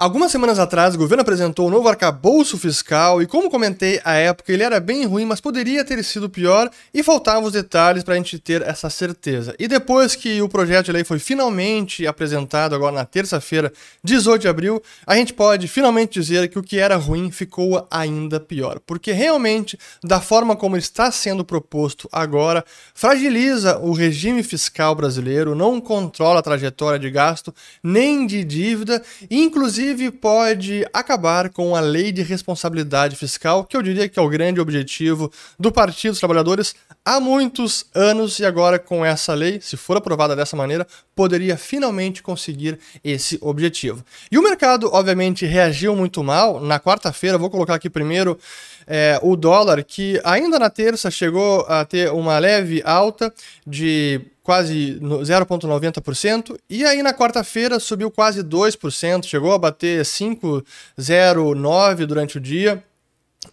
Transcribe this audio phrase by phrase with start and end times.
[0.00, 4.50] Algumas semanas atrás, o governo apresentou um novo arcabouço fiscal e, como comentei à época,
[4.50, 8.16] ele era bem ruim, mas poderia ter sido pior e faltavam os detalhes para a
[8.16, 9.54] gente ter essa certeza.
[9.58, 13.70] E depois que o projeto de lei foi finalmente apresentado, agora na terça-feira,
[14.02, 18.40] 18 de abril, a gente pode finalmente dizer que o que era ruim ficou ainda
[18.40, 22.64] pior, porque realmente, da forma como está sendo proposto agora,
[22.94, 29.42] fragiliza o regime fiscal brasileiro, não controla a trajetória de gasto nem de dívida, e
[29.42, 34.22] inclusive inclusive pode acabar com a lei de responsabilidade fiscal, que eu diria que é
[34.22, 39.60] o grande objetivo do Partido dos Trabalhadores há muitos anos e agora com essa lei,
[39.60, 44.04] se for aprovada dessa maneira, poderia finalmente conseguir esse objetivo.
[44.30, 46.60] E o mercado, obviamente, reagiu muito mal.
[46.60, 48.38] Na quarta-feira, vou colocar aqui primeiro
[48.86, 53.32] é, o dólar, que ainda na terça chegou a ter uma leve alta
[53.66, 54.20] de
[54.50, 62.40] quase 0,90%, e aí na quarta-feira subiu quase 2%, chegou a bater 5,09% durante o
[62.40, 62.82] dia.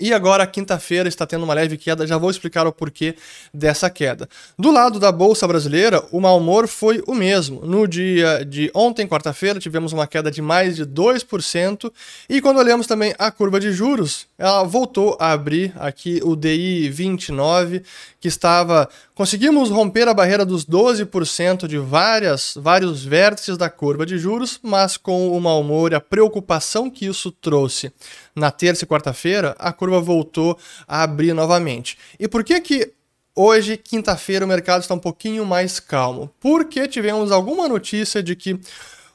[0.00, 3.14] E agora, quinta-feira, está tendo uma leve queda, já vou explicar o porquê
[3.54, 4.28] dessa queda.
[4.58, 7.64] Do lado da Bolsa Brasileira, o mau humor foi o mesmo.
[7.64, 11.92] No dia de ontem, quarta-feira, tivemos uma queda de mais de 2%,
[12.28, 16.88] e quando olhamos também a curva de juros, ela voltou a abrir aqui o DI
[16.88, 17.82] 29,
[18.18, 18.88] que estava.
[19.16, 24.98] Conseguimos romper a barreira dos 12% de várias, vários vértices da curva de juros, mas
[24.98, 27.90] com o mau humor e a preocupação que isso trouxe
[28.34, 31.96] na terça e quarta-feira, a curva voltou a abrir novamente.
[32.20, 32.92] E por que que
[33.34, 36.30] hoje, quinta-feira, o mercado está um pouquinho mais calmo?
[36.38, 38.60] Porque tivemos alguma notícia de que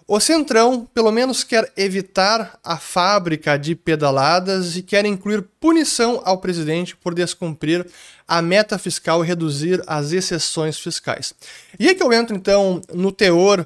[0.07, 6.37] o Centrão, pelo menos, quer evitar a fábrica de pedaladas e quer incluir punição ao
[6.37, 7.85] presidente por descumprir
[8.27, 11.33] a meta fiscal e reduzir as exceções fiscais.
[11.79, 13.65] E aí que eu entro, então, no teor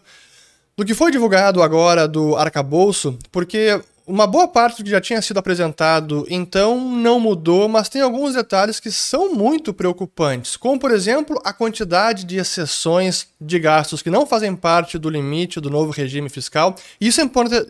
[0.77, 5.21] do que foi divulgado agora do arcabouço, porque uma boa parte do que já tinha
[5.21, 10.91] sido apresentado então não mudou, mas tem alguns detalhes que são muito preocupantes, como por
[10.91, 15.91] exemplo a quantidade de exceções de gastos que não fazem parte do limite do novo
[15.91, 16.75] regime fiscal.
[17.01, 17.23] Isso é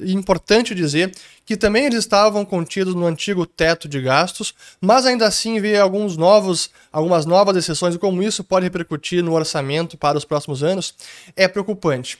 [0.04, 1.12] importante dizer
[1.46, 6.18] que também eles estavam contidos no antigo teto de gastos, mas ainda assim vê alguns
[6.18, 10.94] novos, algumas novas exceções e como isso pode repercutir no orçamento para os próximos anos
[11.36, 12.18] é preocupante.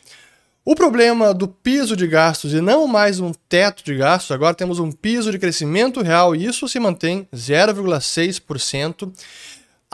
[0.68, 4.80] O problema do piso de gastos e não mais um teto de gastos, agora temos
[4.80, 9.14] um piso de crescimento real e isso se mantém 0,6%.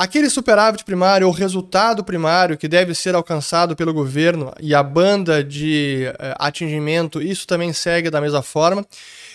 [0.02, 5.44] Aquele superávit primário ou resultado primário que deve ser alcançado pelo governo e a banda
[5.44, 8.84] de eh, atingimento, isso também segue da mesma forma.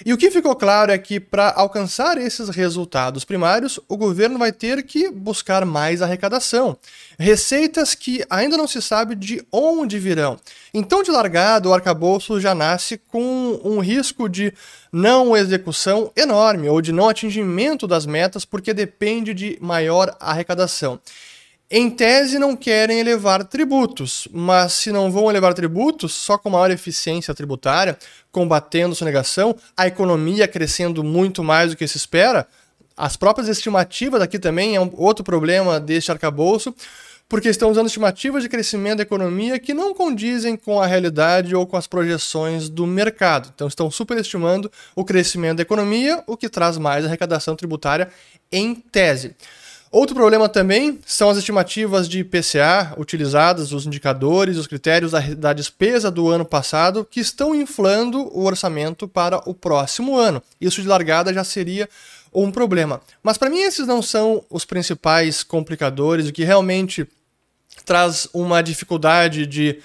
[0.05, 4.51] E o que ficou claro é que para alcançar esses resultados primários, o governo vai
[4.51, 6.77] ter que buscar mais arrecadação.
[7.17, 10.37] Receitas que ainda não se sabe de onde virão.
[10.75, 14.53] Então, de largada, o arcabouço já nasce com um risco de
[14.93, 20.56] não execução enorme ou de não atingimento das metas, porque depende de maior arrecadação.
[21.69, 26.71] Em tese, não querem elevar tributos, mas se não vão elevar tributos, só com maior
[26.71, 27.99] eficiência tributária,
[28.31, 32.47] combatendo sonegação, a economia crescendo muito mais do que se espera,
[32.97, 36.73] as próprias estimativas aqui também é um outro problema deste arcabouço,
[37.29, 41.67] porque estão usando estimativas de crescimento da economia que não condizem com a realidade ou
[41.67, 43.51] com as projeções do mercado.
[43.55, 48.09] Então, estão superestimando o crescimento da economia, o que traz mais arrecadação tributária
[48.53, 49.35] em tese.
[49.99, 55.53] Outro problema também são as estimativas de IPCA utilizadas, os indicadores, os critérios da, da,
[55.55, 60.43] despesa do ano passado, que estão inflando o orçamento para o próximo ano.
[60.61, 61.89] Isso de largada já seria
[62.31, 63.01] um problema.
[63.23, 67.09] Mas para mim esses não são os principais complicadores, o que realmente
[67.87, 69.79] traz uma dificuldade de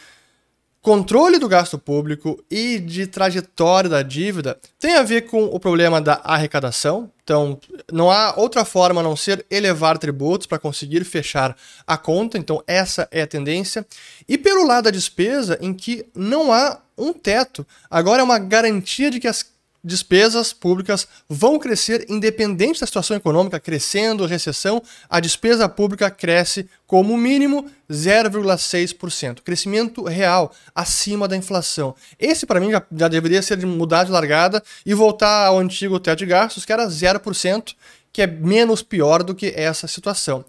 [0.81, 6.02] controle do gasto público e de trajetória da dívida tem a ver com o problema
[6.02, 7.12] da arrecadação.
[7.24, 7.59] Então,
[7.92, 11.56] não há outra forma a não ser elevar tributos para conseguir fechar
[11.86, 12.38] a conta.
[12.38, 13.86] Então, essa é a tendência.
[14.28, 17.66] E pelo lado da despesa, em que não há um teto.
[17.90, 19.46] Agora é uma garantia de que as
[19.84, 27.17] despesas públicas vão crescer independente da situação econômica, crescendo, recessão, a despesa pública cresce como
[27.17, 29.41] mínimo 0,6%.
[29.41, 31.96] Crescimento real, acima da inflação.
[32.20, 36.20] Esse, para mim, já, já deveria ser mudar de largada e voltar ao antigo teto
[36.20, 37.76] de gastos, que era 0%,
[38.14, 40.44] que é menos pior do que essa situação.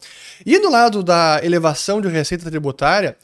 [0.45, 3.17] E do lado da elevação de receita tributária,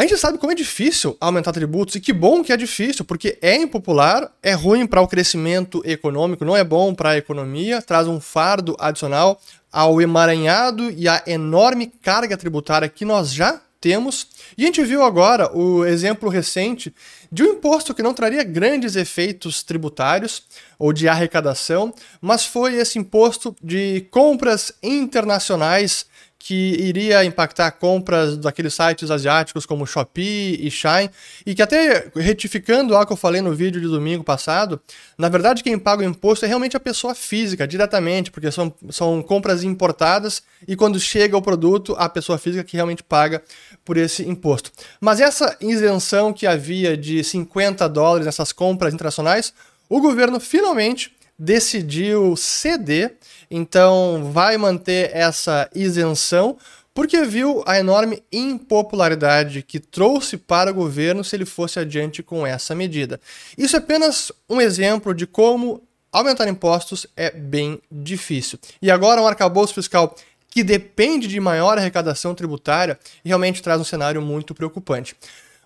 [0.00, 3.36] a gente sabe como é difícil aumentar tributos e que bom que é difícil, porque
[3.42, 8.08] é impopular, é ruim para o crescimento econômico, não é bom para a economia, traz
[8.08, 9.38] um fardo adicional
[9.70, 14.26] ao emaranhado e à enorme carga tributária que nós já temos.
[14.56, 16.94] E a gente viu agora o exemplo recente
[17.30, 20.42] de um imposto que não traria grandes efeitos tributários
[20.78, 21.92] ou de arrecadação,
[22.22, 26.06] mas foi esse imposto de compras internacionais
[26.42, 31.10] que iria impactar compras daqueles sites asiáticos como Shopee e Shine,
[31.44, 34.80] e que até retificando algo que eu falei no vídeo de domingo passado,
[35.18, 39.22] na verdade quem paga o imposto é realmente a pessoa física, diretamente, porque são, são
[39.22, 43.42] compras importadas e quando chega o produto, a pessoa física que realmente paga
[43.84, 44.72] por esse imposto.
[44.98, 49.52] Mas essa isenção que havia de 50 dólares nessas compras internacionais,
[49.90, 53.16] o governo finalmente decidiu ceder,
[53.50, 56.58] então vai manter essa isenção,
[56.92, 62.46] porque viu a enorme impopularidade que trouxe para o governo se ele fosse adiante com
[62.46, 63.18] essa medida.
[63.56, 65.82] Isso é apenas um exemplo de como
[66.12, 68.58] aumentar impostos é bem difícil.
[68.82, 70.14] E agora um arcabouço fiscal
[70.50, 75.16] que depende de maior arrecadação tributária realmente traz um cenário muito preocupante.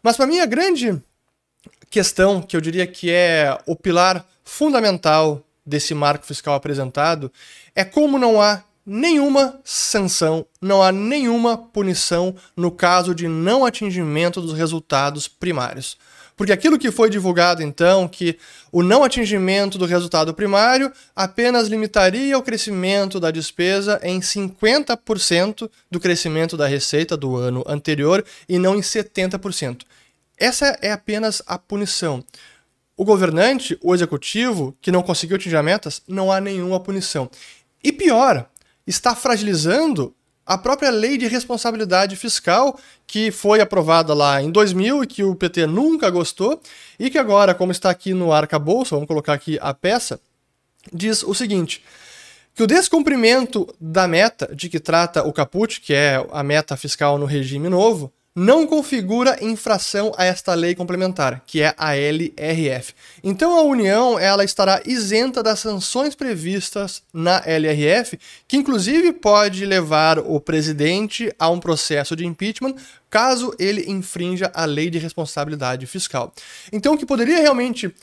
[0.01, 1.03] Mas para mim a grande
[1.91, 7.33] questão que eu diria que é o pilar fundamental desse marco fiscal apresentado
[7.75, 14.41] é como não há nenhuma sanção, não há nenhuma punição no caso de não atingimento
[14.41, 15.97] dos resultados primários.
[16.37, 18.37] Porque aquilo que foi divulgado então, que
[18.73, 26.01] o não atingimento do resultado primário apenas limitaria o crescimento da despesa em 50% do
[26.01, 29.83] crescimento da receita do ano anterior e não em 70%.
[30.37, 32.25] Essa é apenas a punição.
[32.97, 37.29] O governante, o executivo, que não conseguiu atingir metas, não há nenhuma punição.
[37.83, 38.49] E pior,
[38.87, 40.15] está fragilizando
[40.47, 45.35] a própria lei de responsabilidade fiscal que foi aprovada lá em 2000 e que o
[45.35, 46.61] PT nunca gostou
[46.99, 50.21] e que agora, como está aqui no arcabouço, vamos colocar aqui a peça,
[50.93, 51.83] diz o seguinte:
[52.55, 57.19] que o descumprimento da meta de que trata o caput, que é a meta fiscal
[57.19, 62.93] no regime novo, não configura infração a esta lei complementar, que é a LRF.
[63.23, 70.19] Então a União ela estará isenta das sanções previstas na LRF, que inclusive pode levar
[70.19, 72.75] o presidente a um processo de impeachment
[73.09, 76.35] caso ele infrinja a lei de responsabilidade fiscal.
[76.73, 77.95] Então o que poderia realmente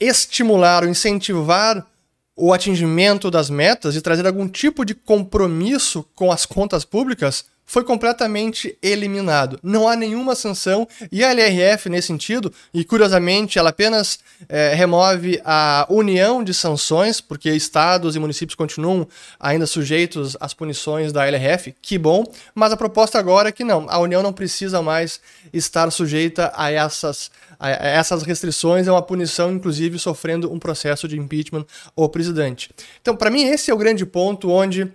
[0.00, 1.86] estimular ou incentivar
[2.34, 7.84] o atingimento das metas e trazer algum tipo de compromisso com as contas públicas foi
[7.84, 9.60] completamente eliminado.
[9.62, 14.18] Não há nenhuma sanção e a LRF, nesse sentido, e curiosamente, ela apenas
[14.48, 19.06] é, remove a união de sanções, porque estados e municípios continuam
[19.38, 22.24] ainda sujeitos às punições da LRF, que bom,
[22.54, 25.20] mas a proposta agora é que não, a União não precisa mais
[25.52, 27.30] estar sujeita a essas,
[27.60, 32.70] a essas restrições, é uma punição, inclusive, sofrendo um processo de impeachment ou presidente.
[33.02, 34.90] Então, para mim, esse é o grande ponto onde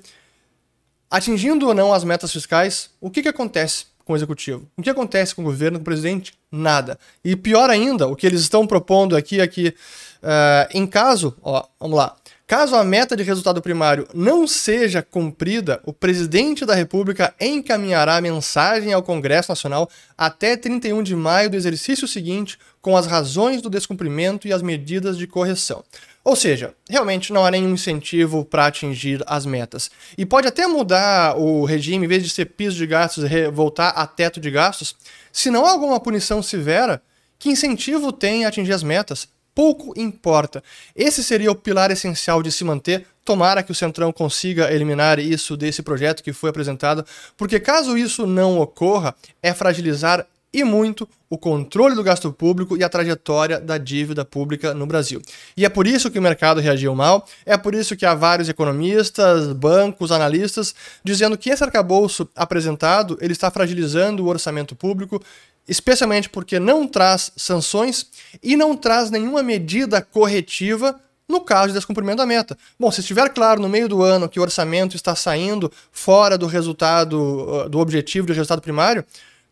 [1.13, 4.67] Atingindo ou não as metas fiscais, o que, que acontece com o executivo?
[4.75, 6.33] O que acontece com o governo, com o presidente?
[6.51, 6.97] Nada.
[7.23, 11.67] E pior ainda, o que eles estão propondo aqui é que, uh, em caso, ó,
[11.79, 12.15] vamos lá,
[12.45, 18.91] Caso a meta de resultado primário não seja cumprida, o presidente da República encaminhará mensagem
[18.91, 24.47] ao Congresso Nacional até 31 de maio do exercício seguinte com as razões do descumprimento
[24.47, 25.83] e as medidas de correção.
[26.23, 29.91] Ou seja, realmente não há nenhum incentivo para atingir as metas.
[30.17, 34.07] E pode até mudar o regime, em vez de ser piso de gastos, voltar a
[34.07, 34.95] teto de gastos,
[35.31, 37.01] se não há alguma punição severa,
[37.37, 39.27] que incentivo tem a atingir as metas?
[39.53, 40.63] Pouco importa.
[40.95, 43.05] Esse seria o pilar essencial de se manter.
[43.25, 47.05] Tomara que o Centrão consiga eliminar isso desse projeto que foi apresentado,
[47.37, 52.83] porque caso isso não ocorra, é fragilizar e muito o controle do gasto público e
[52.83, 55.19] a trajetória da dívida pública no Brasil.
[55.57, 58.49] E é por isso que o mercado reagiu mal, é por isso que há vários
[58.49, 65.19] economistas, bancos, analistas dizendo que esse arcabouço apresentado ele está fragilizando o orçamento público,
[65.67, 68.05] especialmente porque não traz sanções
[68.43, 72.55] e não traz nenhuma medida corretiva no caso de descumprimento da meta.
[72.79, 76.45] Bom, se estiver claro no meio do ano que o orçamento está saindo fora do
[76.45, 79.03] resultado, do objetivo de resultado primário,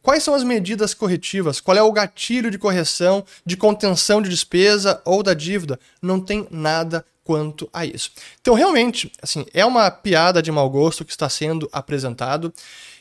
[0.01, 1.59] Quais são as medidas corretivas?
[1.59, 5.79] Qual é o gatilho de correção, de contenção de despesa ou da dívida?
[6.01, 8.11] Não tem nada quanto a isso.
[8.41, 12.51] Então, realmente, assim, é uma piada de mau gosto que está sendo apresentado.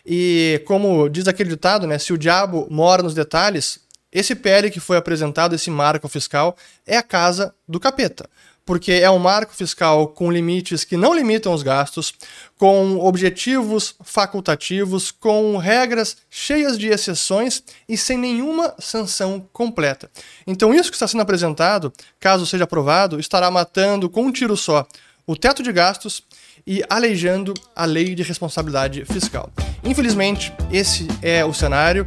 [0.04, 3.80] E como diz aquele ditado, né, se o diabo mora nos detalhes,
[4.12, 8.28] esse PL que foi apresentado, esse marco fiscal, é a casa do capeta
[8.70, 12.14] porque é um marco fiscal com limites que não limitam os gastos,
[12.56, 20.08] com objetivos facultativos, com regras cheias de exceções e sem nenhuma sanção completa.
[20.46, 24.86] Então, isso que está sendo apresentado, caso seja aprovado, estará matando com um tiro só
[25.26, 26.22] o teto de gastos
[26.64, 29.50] e aleijando a lei de responsabilidade fiscal.
[29.82, 32.06] Infelizmente, esse é o cenário.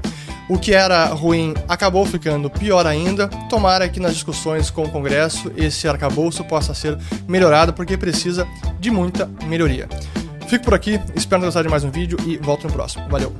[0.49, 3.27] O que era ruim acabou ficando pior ainda.
[3.49, 6.97] Tomara que nas discussões com o Congresso esse arcabouço possa ser
[7.27, 8.47] melhorado, porque precisa
[8.79, 9.87] de muita melhoria.
[10.47, 13.07] Fico por aqui, espero ter gostado de mais um vídeo e volto no próximo.
[13.09, 13.33] Valeu!